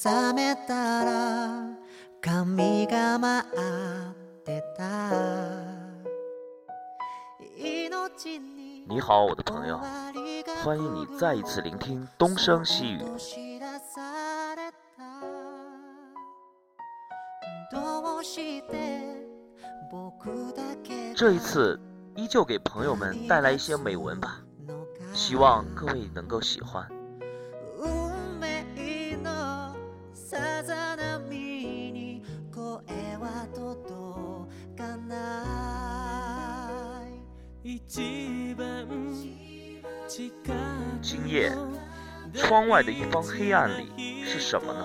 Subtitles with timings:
[0.00, 1.60] 覚めたら
[2.22, 3.44] 髪が回っ
[4.42, 5.10] てた
[7.58, 9.78] 命に你好，我的朋友，
[10.64, 13.02] 欢迎你再一次聆听东升西语。
[13.02, 15.04] 映し出された
[17.70, 19.26] どうして
[19.90, 21.78] 僕だけ这一次
[22.14, 24.40] 依旧给朋友们带来一些美文吧，
[25.12, 26.88] 希望各位能够喜欢。
[42.41, 44.83] 窗外的一方黑暗里是什么呢？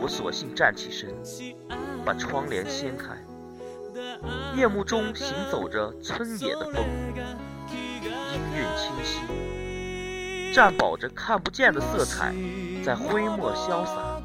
[0.00, 1.12] 我索性站起身，
[2.04, 3.16] 把窗帘掀开。
[4.54, 6.86] 夜幕中行走着村野的风，
[7.70, 12.32] 音韵清晰，占饱着看不见的色彩，
[12.84, 14.22] 在挥墨潇洒。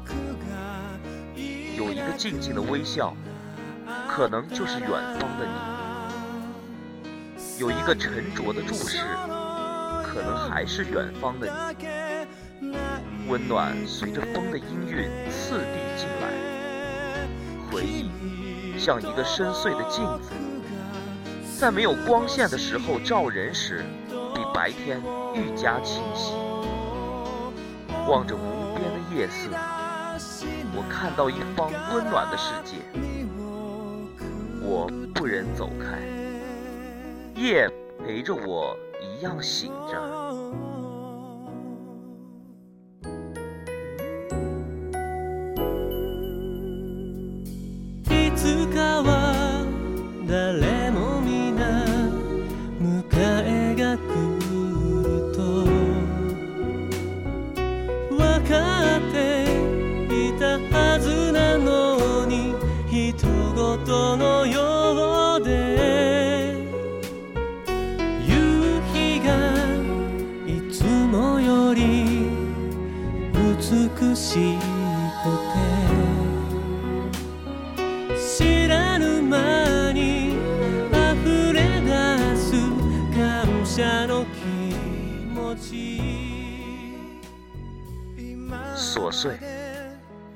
[1.76, 3.14] 有一个静静的微笑，
[4.08, 5.52] 可能就是远方的你；
[7.58, 8.98] 有一个沉着的注视，
[10.12, 11.74] 可能还是远方的
[12.60, 12.76] 你。
[13.28, 17.26] 温暖随着风的音韵次第进来，
[17.70, 18.10] 回忆
[18.78, 20.30] 像一个深邃的镜子，
[21.58, 23.84] 在没有光线的时候照人时，
[24.34, 25.00] 比白天
[25.34, 26.34] 愈加清晰。
[28.06, 29.48] 望着无边的夜色，
[30.74, 32.76] 我看到一方温暖的世界，
[34.60, 36.00] 我不忍走开，
[37.40, 37.70] 夜
[38.04, 38.76] 陪着我
[39.22, 39.94] 一样醒着。
[48.10, 49.64] いつかは
[50.26, 51.86] 誰も皆
[52.80, 53.04] 迎
[53.44, 54.00] えが来
[54.40, 55.38] ると
[58.10, 58.18] 分
[58.48, 59.46] かって
[60.10, 62.56] いたはずなのに
[62.90, 63.12] 人
[63.54, 64.71] 事のよう
[74.11, 75.57] しくて
[78.17, 80.35] 知らぬ間に
[80.91, 82.51] 溢れ出す
[83.15, 84.75] 感謝の気
[85.33, 86.01] 持ち
[88.75, 89.39] 琐碎，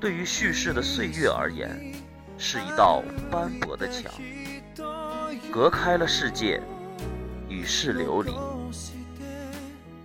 [0.00, 1.94] 对于叙事的岁月而言，
[2.38, 4.10] 是一道斑驳的墙，
[5.52, 6.62] 隔开了世界
[7.48, 8.32] 与世流离。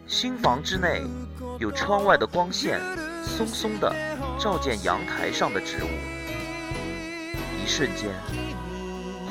[0.05, 1.03] 新房之内，
[1.59, 2.79] 有窗外的光线，
[3.22, 3.94] 松松的
[4.38, 5.88] 照见阳台上的植物。
[7.62, 8.10] 一瞬间，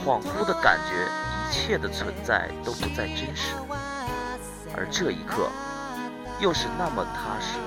[0.06, 3.56] 恍惚的感觉一切的存在都不再真实，
[4.76, 5.50] 而这一刻，
[6.40, 7.60] 又是那么踏实。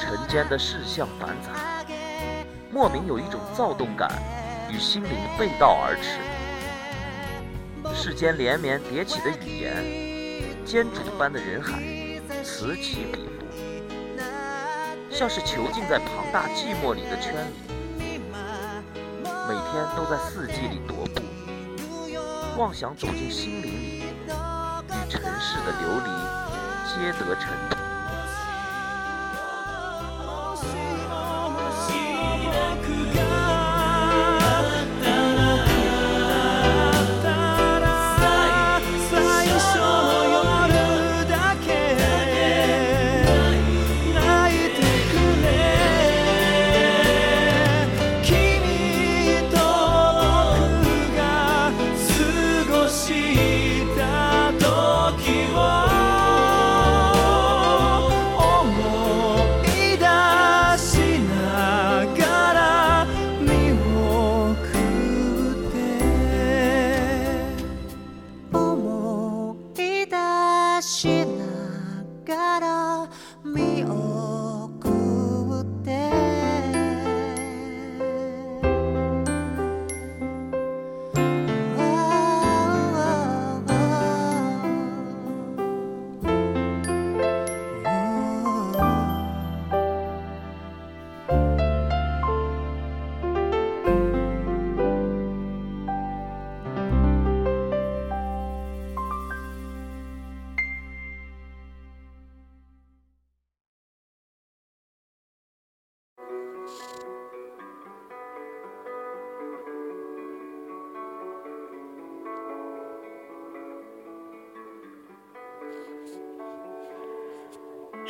[0.00, 1.84] 尘间的事项繁杂，
[2.72, 4.10] 莫名有一种躁动感，
[4.70, 6.18] 与心灵背道而驰。
[7.94, 11.80] 世间连绵叠起的语言，煎煮般的人海，
[12.50, 13.44] 此起彼伏，
[15.10, 17.52] 像是囚禁在庞大寂寞里的圈里，
[18.02, 21.20] 每天都在四季里踱步，
[22.58, 24.04] 妄想走进心灵里，
[24.88, 26.10] 与尘世的流离
[26.88, 27.77] 皆得尘土。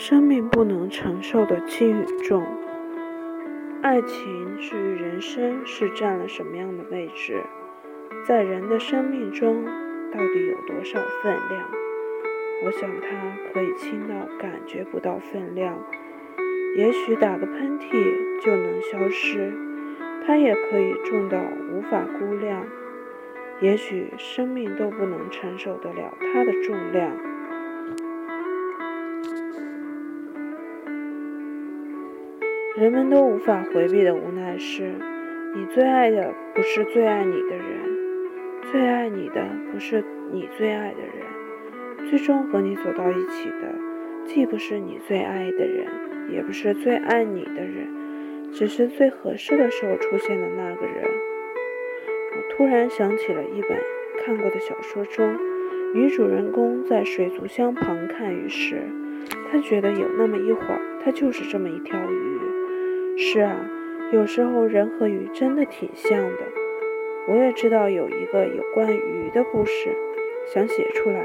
[0.08, 2.42] 生命不能承受的轻与重。
[3.82, 7.42] 爱情至于人生是占了什么样的位置？
[8.26, 9.66] 在人的生命中，
[10.10, 11.62] 到底有多少分量？
[12.64, 15.78] 我想它可以轻到感觉不到分量，
[16.74, 19.52] 也许打个喷嚏就能消失；
[20.26, 21.38] 它也可以重到
[21.70, 22.64] 无法估量，
[23.60, 27.27] 也许生命都不能承受得了它的重量。
[32.78, 34.94] 人们都无法回避的无奈是，
[35.52, 37.66] 你最爱的不是最爱你的人，
[38.70, 43.74] 最爱你的不是你最爱的人，最终和你走到一起的，
[44.26, 45.88] 既不是你最爱的人，
[46.30, 51.04] 也不是最爱你的人，只是最合适的时候出现的那个人。
[52.36, 53.76] 我突然想起了一本
[54.24, 55.36] 看过的小说中，
[55.94, 58.82] 女主人公在水族箱旁看鱼时，
[59.50, 62.38] 她觉得有那么一会儿，她就是这么一条鱼。
[63.20, 63.68] 是啊，
[64.12, 66.38] 有时候人和鱼真的挺像的。
[67.26, 69.90] 我也知道有一个有关鱼的故事，
[70.46, 71.24] 想写出来，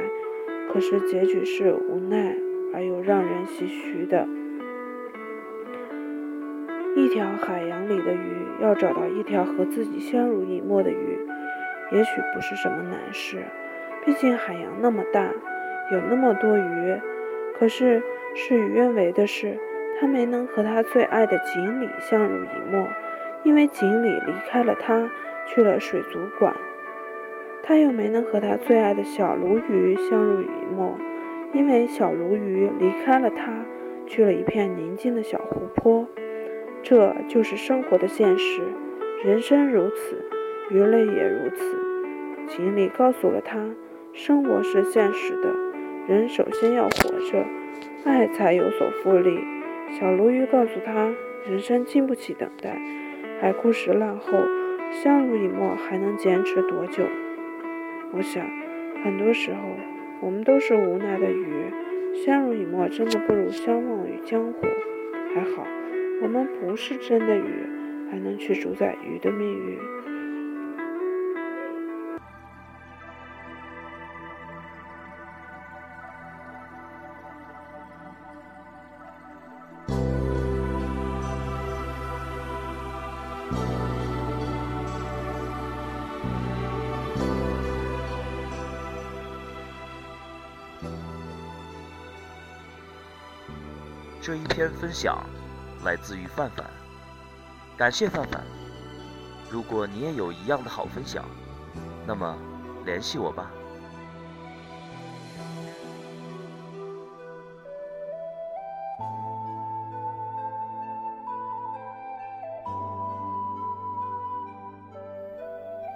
[0.72, 2.36] 可是结局是无奈
[2.74, 4.28] 而又让人唏嘘的。
[6.95, 11.19] 一条海洋里的鱼要找到一条和自己相濡以沫的鱼，
[11.92, 13.38] 也许不是什么难事。
[14.04, 15.31] 毕竟海洋那么大，
[15.92, 17.00] 有那么多鱼。
[17.54, 18.01] 可是
[18.34, 19.60] 事与愿违的是。
[20.04, 22.86] 他没能和他最爱的锦鲤相濡以沫，
[23.44, 25.10] 因为锦鲤离开了他，
[25.48, 26.54] 去了水族馆。
[27.64, 30.98] 他又没能和他最爱的小鲈鱼相濡以沫，
[31.54, 33.54] 因为小鲈鱼离开了他，
[34.06, 36.06] 去了一片宁静的小湖泊。
[36.82, 38.62] 这就是生活的现实，
[39.24, 40.22] 人生如此，
[40.70, 41.78] 鱼类也如此。
[42.50, 43.70] 锦鲤告诉了他，
[44.12, 45.50] 生活是现实的，
[46.14, 47.46] 人首先要活着，
[48.04, 49.40] 爱才有所复利。
[49.91, 51.13] 小鲈鱼告诉他
[51.47, 52.81] ：“人生经不起等待，
[53.39, 54.31] 海枯石烂后，
[54.91, 57.03] 相濡以沫还能坚持多久？”
[58.13, 58.45] 我想，
[59.03, 59.59] 很多时候
[60.21, 61.45] 我们都是无奈的鱼，
[62.13, 64.68] 相濡以沫真的不如相忘于江湖。
[65.33, 65.65] 还好，
[66.21, 67.68] 我们不是真的鱼，
[68.09, 69.77] 还能去主宰鱼的命运。
[94.25, 95.22] 这一篇分享
[95.84, 96.66] 来自于范范，
[97.75, 98.42] 感谢范范。
[99.52, 101.25] 如果你也有一样的好分享，
[102.08, 102.34] 那么
[102.86, 103.52] 联系我吧。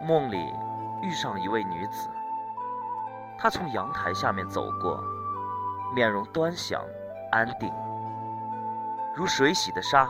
[0.05, 0.37] 梦里
[1.01, 2.09] 遇上一位女子，
[3.37, 5.01] 她从阳台下面走过，
[5.95, 6.83] 面容端详
[7.31, 7.71] 安定。
[9.17, 10.07] 如水洗的沙，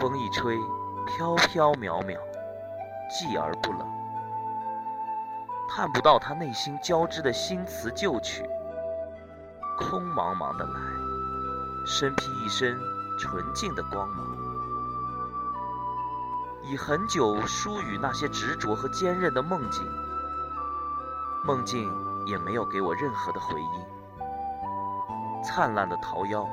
[0.00, 0.58] 风一吹，
[1.06, 2.18] 飘飘渺渺，
[3.10, 3.86] 寂而不冷。
[5.68, 8.48] 看不到他内心交织的新词旧曲，
[9.78, 10.80] 空茫茫的来，
[11.84, 12.80] 身披一身
[13.18, 14.26] 纯净的光芒。
[16.62, 19.86] 已很久疏于那些执着和坚韧的梦境，
[21.44, 21.92] 梦境
[22.24, 23.84] 也没有给我任何的回应。
[25.44, 26.48] 灿烂的桃夭。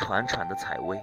[0.00, 0.98] 潺潺的采薇，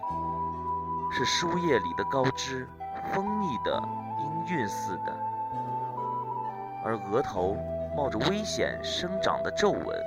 [1.11, 2.67] 是书页里的高枝，
[3.13, 3.79] 风腻的
[4.19, 5.13] 音韵似的；
[6.83, 7.55] 而额头
[7.95, 10.03] 冒着危险生长的皱纹，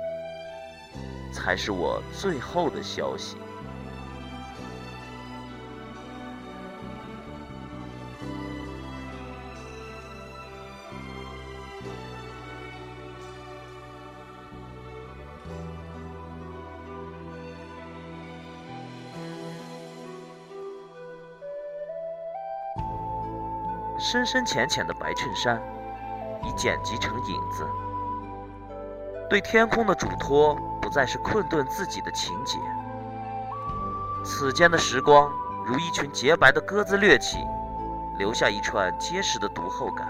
[1.33, 3.37] 才是我最后的消息。
[24.03, 25.61] 深深浅浅的白衬衫，
[26.43, 27.67] 已剪辑成影子。
[29.29, 32.57] 对天空的嘱托，不再是困顿自己的情节。
[34.25, 35.31] 此间的时光，
[35.67, 37.37] 如一群洁白的鸽子掠起，
[38.17, 40.07] 留下一串结实的读后感。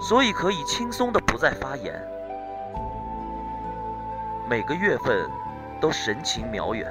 [0.00, 2.00] 所以可以轻松的不再发言。
[4.48, 5.28] 每个月份，
[5.80, 6.88] 都神情渺远，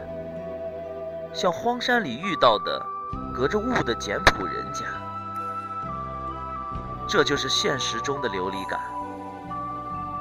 [1.33, 2.85] 像荒山里遇到的，
[3.33, 4.83] 隔着雾的简朴人家。
[7.07, 8.79] 这就是现实中的流离感，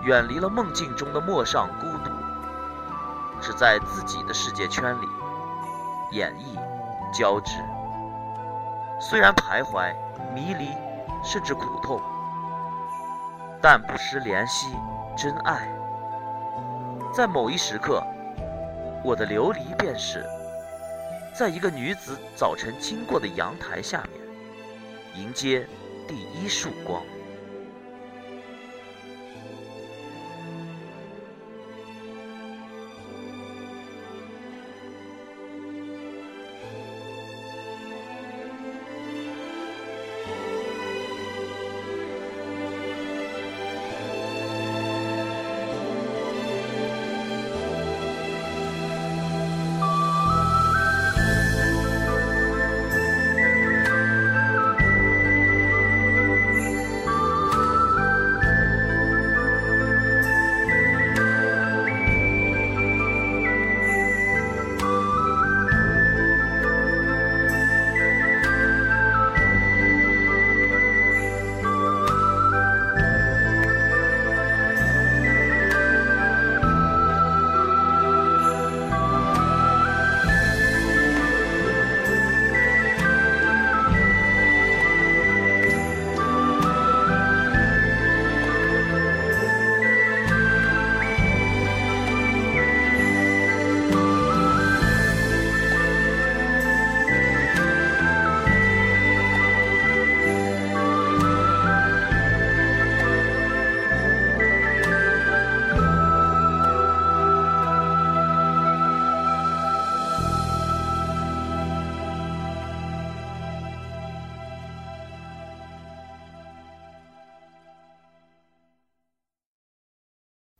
[0.03, 2.11] 远离了梦境中的陌上孤独，
[3.41, 5.07] 只在自己的世界圈里
[6.11, 6.59] 演绎
[7.12, 7.53] 交织。
[9.01, 9.95] 虽然徘徊、
[10.35, 10.69] 迷离，
[11.25, 12.01] 甚至苦痛，
[13.61, 14.77] 但不失怜惜、
[15.17, 15.69] 真爱。
[17.12, 18.03] 在某一时刻，
[19.05, 20.27] 我的流离便是，
[21.35, 24.21] 在一个女子早晨经过的阳台下面，
[25.15, 25.67] 迎接
[26.12, 27.02] 第一束光。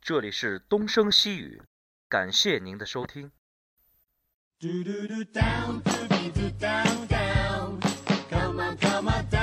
[0.05, 1.63] 这里是东升西语，
[2.09, 3.31] 感谢您的收听。
[4.59, 7.87] 嘟嘟嘟，down，嘟嘟嘟，down down to
[8.29, 9.42] be to down, down.